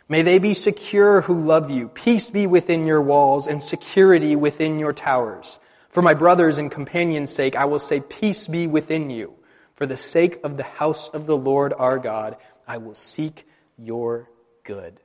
[0.10, 1.89] May they be secure who love you.
[1.89, 5.60] Peace be within your walls and security within your towers.
[5.95, 9.34] For my brothers and companions' sake, I will say, Peace be within you.
[9.75, 12.36] For the sake of the house of the Lord our God,
[12.67, 14.29] I will seek your
[14.65, 14.99] good.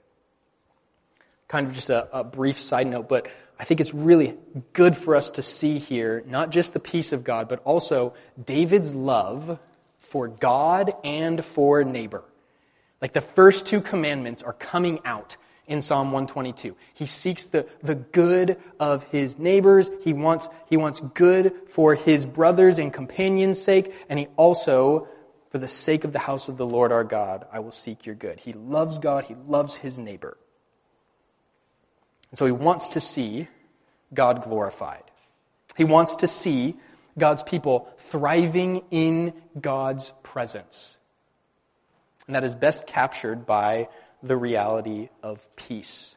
[1.46, 4.36] Kind of just a, a, brief side note, but I think it's really
[4.72, 8.92] good for us to see here not just the peace of God, but also David's
[8.92, 9.60] love
[10.00, 12.24] for God and for neighbor.
[13.00, 15.36] Like the first two commandments are coming out
[15.70, 16.76] in Psalm 122.
[16.92, 19.88] He seeks the, the good of his neighbors.
[20.02, 23.94] He wants, he wants good for his brothers and companions' sake.
[24.08, 25.06] And he also,
[25.50, 28.16] for the sake of the house of the Lord our God, I will seek your
[28.16, 28.40] good.
[28.40, 29.24] He loves God.
[29.24, 30.36] He loves his neighbor.
[32.30, 33.46] And so he wants to see
[34.12, 35.04] God glorified.
[35.76, 36.74] He wants to see
[37.16, 40.96] God's people thriving in God's presence.
[42.26, 43.88] And that is best captured by
[44.22, 46.16] the reality of peace.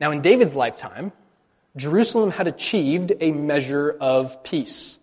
[0.00, 1.12] Now, in David's lifetime,
[1.76, 4.98] Jerusalem had achieved a measure of peace.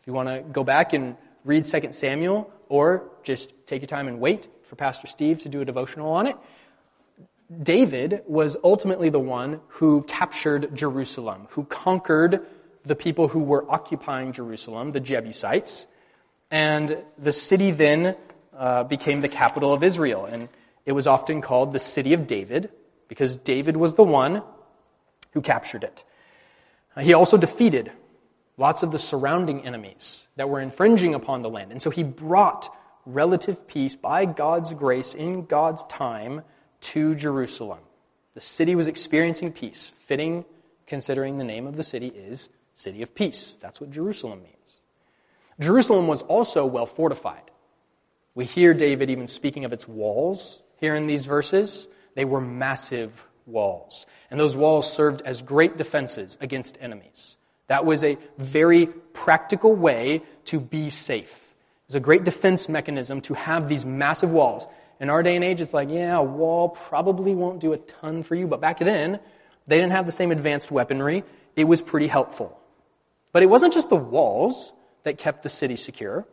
[0.00, 4.08] If you want to go back and read 2 Samuel, or just take your time
[4.08, 6.36] and wait for Pastor Steve to do a devotional on it,
[7.62, 12.46] David was ultimately the one who captured Jerusalem, who conquered
[12.84, 15.86] the people who were occupying Jerusalem, the Jebusites,
[16.50, 18.16] and the city then
[18.56, 20.26] uh, became the capital of Israel.
[20.26, 20.48] And
[20.88, 22.70] it was often called the city of David
[23.08, 24.42] because David was the one
[25.32, 26.02] who captured it.
[26.96, 27.92] Uh, he also defeated
[28.56, 31.72] lots of the surrounding enemies that were infringing upon the land.
[31.72, 32.74] And so he brought
[33.04, 36.40] relative peace by God's grace in God's time
[36.80, 37.80] to Jerusalem.
[38.32, 40.46] The city was experiencing peace, fitting
[40.86, 43.58] considering the name of the city is City of Peace.
[43.60, 44.80] That's what Jerusalem means.
[45.60, 47.50] Jerusalem was also well fortified.
[48.34, 51.88] We hear David even speaking of its walls here in these verses.
[52.14, 54.06] They were massive walls.
[54.30, 57.36] And those walls served as great defenses against enemies.
[57.68, 61.30] That was a very practical way to be safe.
[61.30, 64.66] It was a great defense mechanism to have these massive walls.
[65.00, 68.22] In our day and age, it's like, yeah, a wall probably won't do a ton
[68.22, 69.20] for you, but back then,
[69.66, 71.24] they didn't have the same advanced weaponry.
[71.56, 72.58] It was pretty helpful.
[73.32, 74.72] But it wasn't just the walls
[75.04, 76.26] that kept the city secure.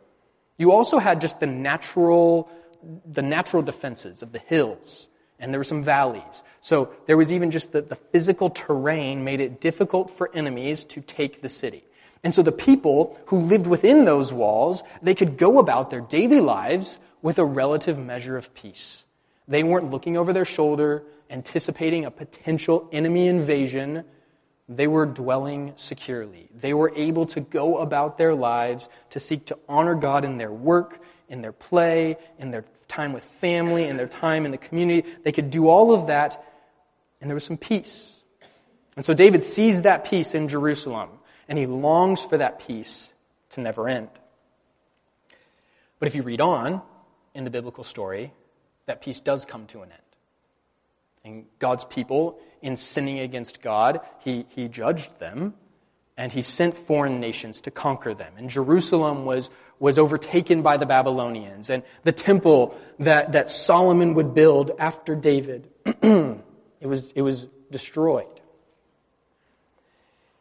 [0.58, 2.48] You also had just the natural,
[3.04, 5.08] the natural defenses of the hills,
[5.38, 6.42] and there were some valleys.
[6.60, 11.00] So there was even just the, the physical terrain made it difficult for enemies to
[11.00, 11.84] take the city.
[12.24, 16.40] And so the people who lived within those walls, they could go about their daily
[16.40, 19.04] lives with a relative measure of peace.
[19.46, 24.04] They weren't looking over their shoulder, anticipating a potential enemy invasion.
[24.68, 26.48] They were dwelling securely.
[26.58, 30.52] They were able to go about their lives to seek to honor God in their
[30.52, 35.08] work, in their play, in their time with family, in their time in the community.
[35.24, 36.42] They could do all of that,
[37.20, 38.20] and there was some peace.
[38.96, 41.10] And so David sees that peace in Jerusalem,
[41.48, 43.12] and he longs for that peace
[43.50, 44.08] to never end.
[45.98, 46.82] But if you read on
[47.34, 48.32] in the biblical story,
[48.86, 50.02] that peace does come to an end.
[51.24, 55.54] And God's people, in sinning against God, he, he judged them
[56.16, 58.32] and he sent foreign nations to conquer them.
[58.38, 61.68] And Jerusalem was, was overtaken by the Babylonians.
[61.68, 68.26] And the temple that, that Solomon would build after David, it, was, it was destroyed.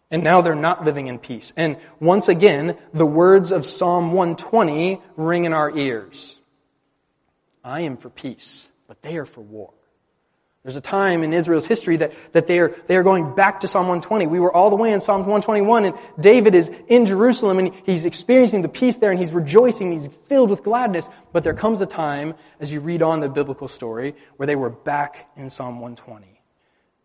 [0.10, 1.52] And now they're not living in peace.
[1.58, 6.40] And once again, the words of Psalm 120 ring in our ears.
[7.64, 9.75] I am for peace, but they are for war.
[10.66, 13.68] There's a time in Israel's history that, that they, are, they are going back to
[13.68, 14.26] Psalm 120.
[14.26, 18.08] We were all the way in Psalm 121, and David is in Jerusalem, and he's
[18.08, 21.08] experiencing the peace there, and he's rejoicing, he's filled with gladness.
[21.32, 24.72] But there comes a time, as you read on the biblical story, where they were
[24.72, 26.42] back in Psalm 120.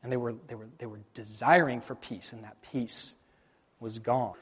[0.02, 3.14] And they were, they were, they were desiring for peace, and that peace
[3.78, 4.36] was gone.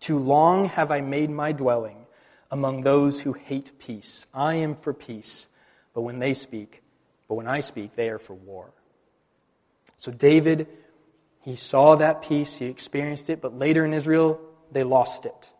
[0.00, 2.06] Too long have I made my dwelling
[2.50, 4.26] among those who hate peace.
[4.32, 5.48] I am for peace,
[5.92, 6.80] but when they speak,
[7.28, 8.70] but when I speak, they are for war.
[9.98, 10.66] So David,
[11.42, 14.40] he saw that peace, he experienced it, but later in Israel,
[14.72, 15.52] they lost it.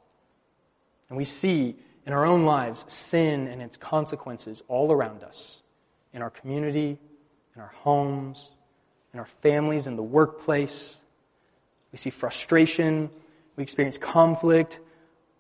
[1.09, 1.77] And we see
[2.07, 5.61] in our own lives sin and its consequences all around us
[6.13, 6.99] in our community,
[7.55, 8.51] in our homes,
[9.13, 10.99] in our families, in the workplace.
[11.93, 13.11] We see frustration,
[13.57, 14.79] we experience conflict,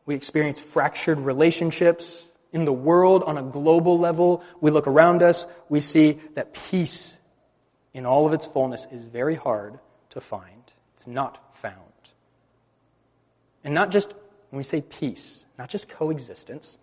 [0.06, 4.42] we experience fractured relationships in the world on a global level.
[4.60, 7.18] We look around us, we see that peace
[7.94, 9.78] in all of its fullness is very hard
[10.10, 10.72] to find.
[10.94, 11.74] It's not found.
[13.64, 14.14] And not just,
[14.50, 16.78] when we say peace, not just coexistence.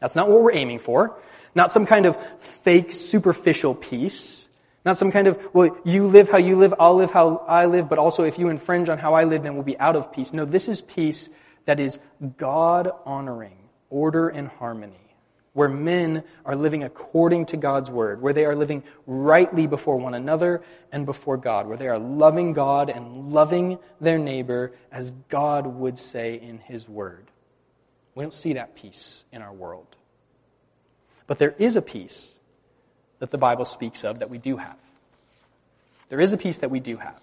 [0.00, 1.18] That's not what we're aiming for.
[1.54, 4.48] Not some kind of fake, superficial peace.
[4.84, 7.88] Not some kind of, well, you live how you live, I'll live how I live,
[7.88, 10.32] but also if you infringe on how I live, then we'll be out of peace.
[10.32, 11.30] No, this is peace
[11.66, 12.00] that is
[12.36, 13.61] God honoring,
[13.92, 15.14] order and harmony,
[15.52, 20.14] where men are living according to God's word, where they are living rightly before one
[20.14, 25.66] another and before God, where they are loving God and loving their neighbor as God
[25.66, 27.26] would say in his word.
[28.14, 29.86] We don't see that peace in our world.
[31.26, 32.32] But there is a peace
[33.18, 34.76] that the Bible speaks of that we do have.
[36.08, 37.20] There is a peace that we do have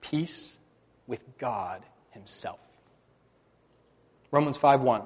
[0.00, 0.56] peace
[1.06, 2.60] with God Himself.
[4.30, 5.02] Romans 5 1.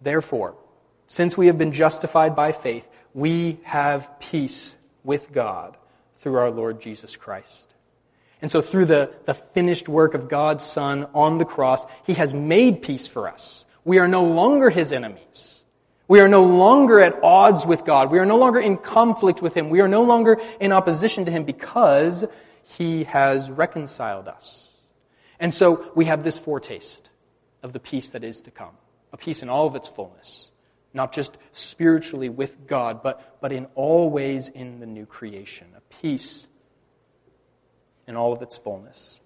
[0.00, 0.54] Therefore,
[1.06, 4.74] since we have been justified by faith, we have peace
[5.04, 5.76] with God
[6.18, 7.74] through our Lord Jesus Christ.
[8.42, 12.32] And so, through the, the finished work of God's Son on the cross, He has
[12.32, 13.64] made peace for us.
[13.84, 15.62] We are no longer His enemies.
[16.08, 18.10] We are no longer at odds with God.
[18.10, 19.68] We are no longer in conflict with Him.
[19.68, 22.24] We are no longer in opposition to Him because
[22.64, 24.70] He has reconciled us.
[25.38, 27.10] And so, we have this foretaste
[27.62, 28.74] of the peace that is to come,
[29.12, 30.50] a peace in all of its fullness,
[30.94, 35.80] not just spiritually with God, but, but in all ways in the new creation, a
[35.94, 36.48] peace
[38.06, 39.20] in all of its fullness.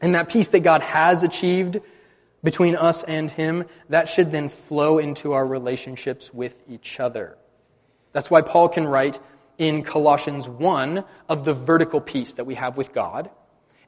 [0.00, 1.80] And that peace that God has achieved
[2.44, 7.36] between us and Him, that should then flow into our relationships with each other.
[8.12, 9.18] That's why Paul can write
[9.58, 13.30] in Colossians 1 of the vertical peace that we have with God.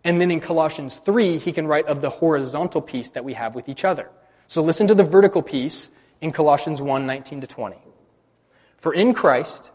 [0.03, 3.55] And then in Colossians 3, he can write of the horizontal peace that we have
[3.55, 4.11] with each other.
[4.49, 5.91] So listen to the vertical peace
[6.21, 7.77] in Colossians 1 19 to 20.
[8.79, 9.71] For in Christ,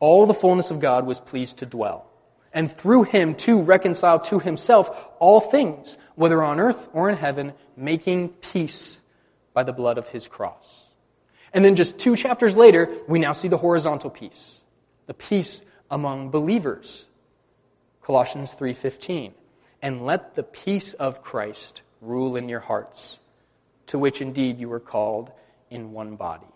[0.00, 2.10] all the fullness of God was pleased to dwell,
[2.52, 4.90] and through him to reconcile to himself
[5.20, 9.00] all things, whether on earth or in heaven, making peace
[9.54, 10.84] by the blood of his cross.
[11.52, 14.60] And then just two chapters later, we now see the horizontal peace,
[15.06, 17.06] the peace among believers.
[18.02, 19.34] Colossians 3:15.
[19.80, 23.19] And let the peace of Christ rule in your hearts,
[23.90, 25.30] to which indeed you were called
[25.68, 26.46] in one body.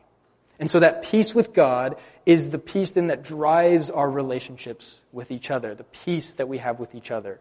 [0.60, 5.32] And so that peace with God is the peace then that drives our relationships with
[5.32, 7.40] each other, the peace that we have with each other.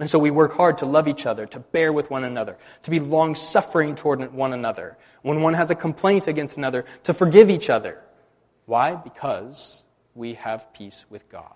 [0.00, 2.90] And so we work hard to love each other, to bear with one another, to
[2.90, 4.96] be long suffering toward one another.
[5.22, 8.00] When one has a complaint against another, to forgive each other.
[8.66, 8.96] Why?
[8.96, 9.84] Because
[10.16, 11.54] we have peace with God.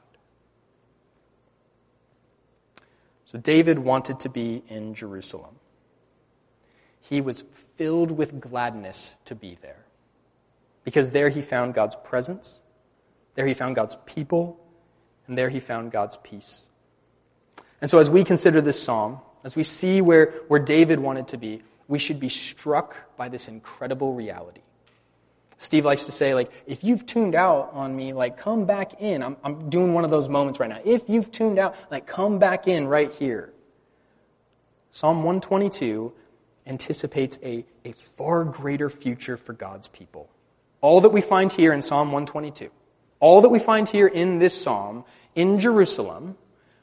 [3.24, 5.56] So David wanted to be in Jerusalem.
[7.00, 7.44] He was
[7.76, 9.84] filled with gladness to be there.
[10.84, 12.58] Because there he found God's presence,
[13.34, 14.60] there he found God's people,
[15.26, 16.62] and there he found God's peace.
[17.80, 21.36] And so as we consider this psalm, as we see where, where David wanted to
[21.36, 24.62] be, we should be struck by this incredible reality.
[25.58, 29.22] Steve likes to say, like, if you've tuned out on me, like, come back in.
[29.22, 30.80] I'm, I'm doing one of those moments right now.
[30.84, 33.52] If you've tuned out, like, come back in right here.
[34.90, 36.12] Psalm 122
[36.66, 40.30] anticipates a, a far greater future for God's people.
[40.80, 42.70] All that we find here in Psalm 122,
[43.20, 45.04] all that we find here in this psalm
[45.34, 46.36] in Jerusalem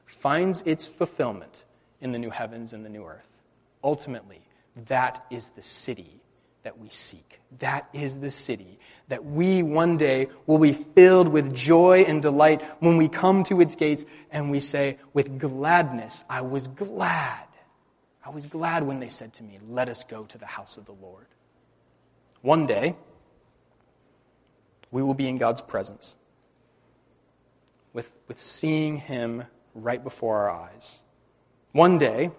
[0.05, 1.63] finds its fulfillment
[1.99, 3.27] in the new heavens and the new earth.
[3.84, 4.41] Ultimately,
[4.88, 6.21] that is the city
[6.63, 7.39] that we seek.
[7.59, 12.61] That is the city that we one day will be filled with joy and delight
[12.79, 17.45] when we come to its gates and we say, with gladness, I was glad.
[18.24, 20.86] I was glad when they said to me, Let us go to the house of
[20.86, 21.26] the Lord.
[22.41, 22.95] One day,
[24.91, 26.15] we will be in God's presence
[27.93, 29.43] with, with seeing Him
[29.74, 30.99] right before our eyes.
[31.72, 32.32] One day,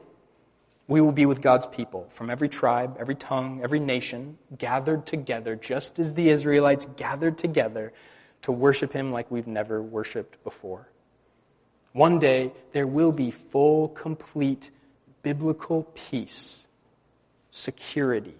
[0.89, 5.57] we will be with God's people from every tribe, every tongue, every nation, gathered together,
[5.57, 7.93] just as the Israelites gathered together
[8.43, 10.89] to worship Him like we've never worshiped before.
[11.93, 14.71] One day, there will be full, complete,
[15.23, 16.67] biblical peace,
[17.51, 18.35] security,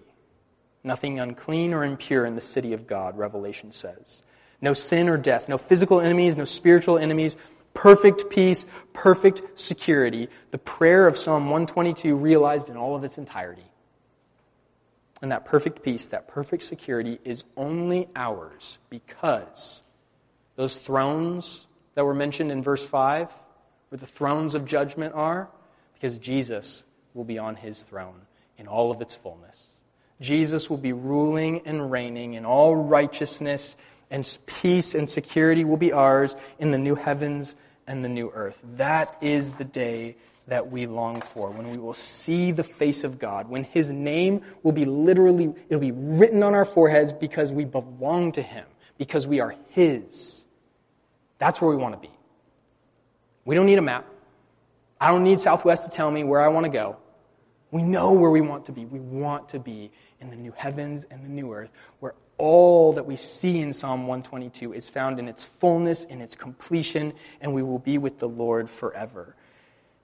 [0.83, 4.21] Nothing unclean or impure in the city of God, Revelation says.
[4.61, 7.37] No sin or death, no physical enemies, no spiritual enemies,
[7.73, 10.27] perfect peace, perfect security.
[10.51, 13.63] The prayer of Psalm 122 realized in all of its entirety.
[15.21, 19.81] And that perfect peace, that perfect security is only ours because
[20.57, 21.65] those thrones
[21.95, 23.31] that were mentioned in verse 5,
[23.87, 25.47] where the thrones of judgment are,
[26.03, 26.83] because Jesus
[27.13, 28.23] will be on his throne
[28.57, 29.67] in all of its fullness.
[30.19, 33.77] Jesus will be ruling and reigning, and all righteousness
[34.11, 37.55] and peace and security will be ours in the new heavens
[37.87, 38.61] and the new earth.
[38.75, 43.17] That is the day that we long for, when we will see the face of
[43.17, 47.63] God, when His name will be literally, it'll be written on our foreheads because we
[47.63, 48.65] belong to Him,
[48.97, 50.43] because we are His.
[51.37, 52.13] That's where we want to be.
[53.45, 54.05] We don't need a map.
[55.03, 56.95] I don't need Southwest to tell me where I want to go.
[57.71, 58.85] We know where we want to be.
[58.85, 59.91] We want to be
[60.21, 64.07] in the new heavens and the new earth, where all that we see in Psalm
[64.07, 68.29] 122 is found in its fullness, in its completion, and we will be with the
[68.29, 69.35] Lord forever.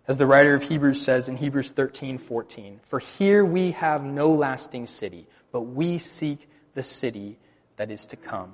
[0.05, 4.33] As the writer of Hebrews says in Hebrews 13 14, For here we have no
[4.33, 7.39] lasting city, but we seek the city
[7.77, 8.51] that is to come.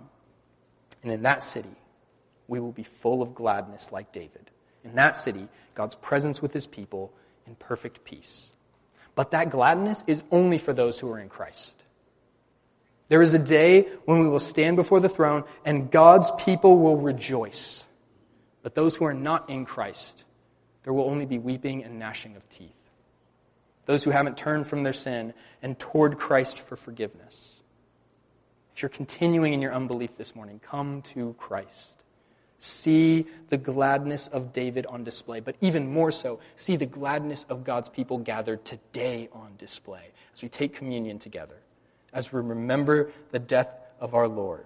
[1.02, 1.76] And in that city,
[2.48, 4.52] we will be full of gladness like David.
[4.86, 7.12] In that city, God's presence with his people
[7.46, 8.50] in perfect peace.
[9.16, 11.84] But that gladness is only for those who are in Christ.
[13.08, 16.98] There is a day when we will stand before the throne and God's people will
[16.98, 17.86] rejoice.
[18.64, 20.24] But those who are not in Christ,
[20.84, 22.72] there will only be weeping and gnashing of teeth.
[23.86, 27.62] Those who haven't turned from their sin and toward Christ for forgiveness.
[28.76, 31.95] If you're continuing in your unbelief this morning, come to Christ.
[32.60, 37.64] See the gladness of David on display, but even more so, see the gladness of
[37.64, 41.58] God's people gathered today on display as we take communion together,
[42.14, 44.66] as we remember the death of our Lord.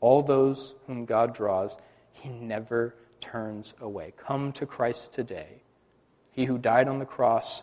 [0.00, 1.78] All those whom God draws,
[2.12, 4.12] He never turns away.
[4.16, 5.62] Come to Christ today,
[6.32, 7.62] He who died on the cross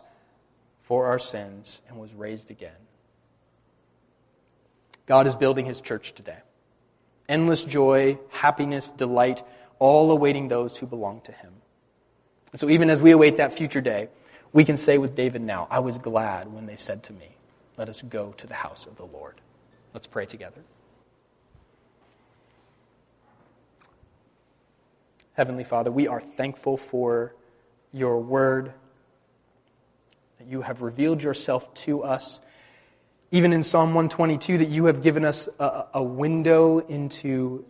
[0.80, 2.72] for our sins and was raised again.
[5.06, 6.38] God is building His church today.
[7.30, 9.42] Endless joy, happiness, delight,
[9.78, 11.52] all awaiting those who belong to him.
[12.52, 14.08] And so even as we await that future day,
[14.52, 17.36] we can say with David now, I was glad when they said to me,
[17.78, 19.40] Let us go to the house of the Lord.
[19.94, 20.60] Let's pray together.
[25.34, 27.34] Heavenly Father, we are thankful for
[27.92, 28.72] your word,
[30.38, 32.40] that you have revealed yourself to us.
[33.32, 37.64] Even in Psalm 122, that you have given us a, a window into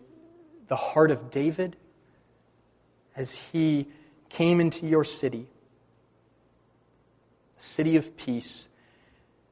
[0.69, 1.77] the heart of David
[3.15, 3.89] as he
[4.31, 5.47] came into your city,
[7.59, 8.69] a city of peace,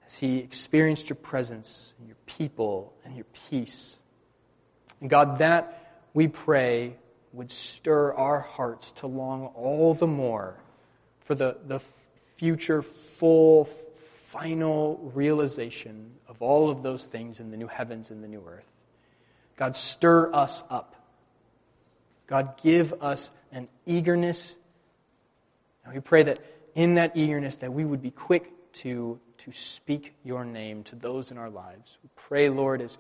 [0.07, 3.99] as he experienced your presence and your people and your peace.
[5.01, 6.97] And God, that we pray
[7.33, 10.57] would stir our hearts to long all the more
[11.21, 11.81] for the, the
[12.37, 13.69] future full,
[14.39, 18.71] final realization of all of those things in the new heavens and the new earth.
[19.57, 20.95] God, stir us up.
[22.29, 24.57] God, give us an eagerness.
[25.85, 26.39] And we pray that
[26.77, 31.33] in that eagerness that we would be quick to, to speak your name to those
[31.33, 31.99] in our lives.
[32.05, 32.97] We pray, Lord, as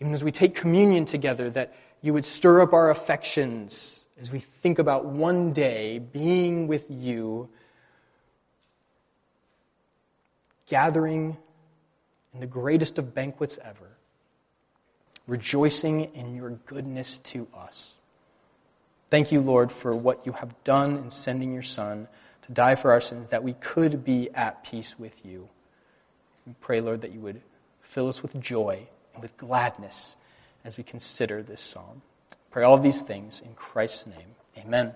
[0.00, 4.40] even as we take communion together, that you would stir up our affections as we
[4.40, 7.48] think about one day being with you,
[10.68, 11.36] gathering
[12.34, 13.96] in the greatest of banquets ever,
[15.26, 17.94] rejoicing in your goodness to us.
[19.10, 22.08] Thank you, Lord, for what you have done in sending your Son
[22.42, 25.48] to die for our sins, that we could be at peace with you.
[26.46, 27.40] We pray, Lord, that you would
[27.80, 30.16] fill us with joy and with gladness
[30.64, 32.02] as we consider this psalm.
[32.50, 34.34] Pray all of these things in Christ's name.
[34.58, 34.94] Amen.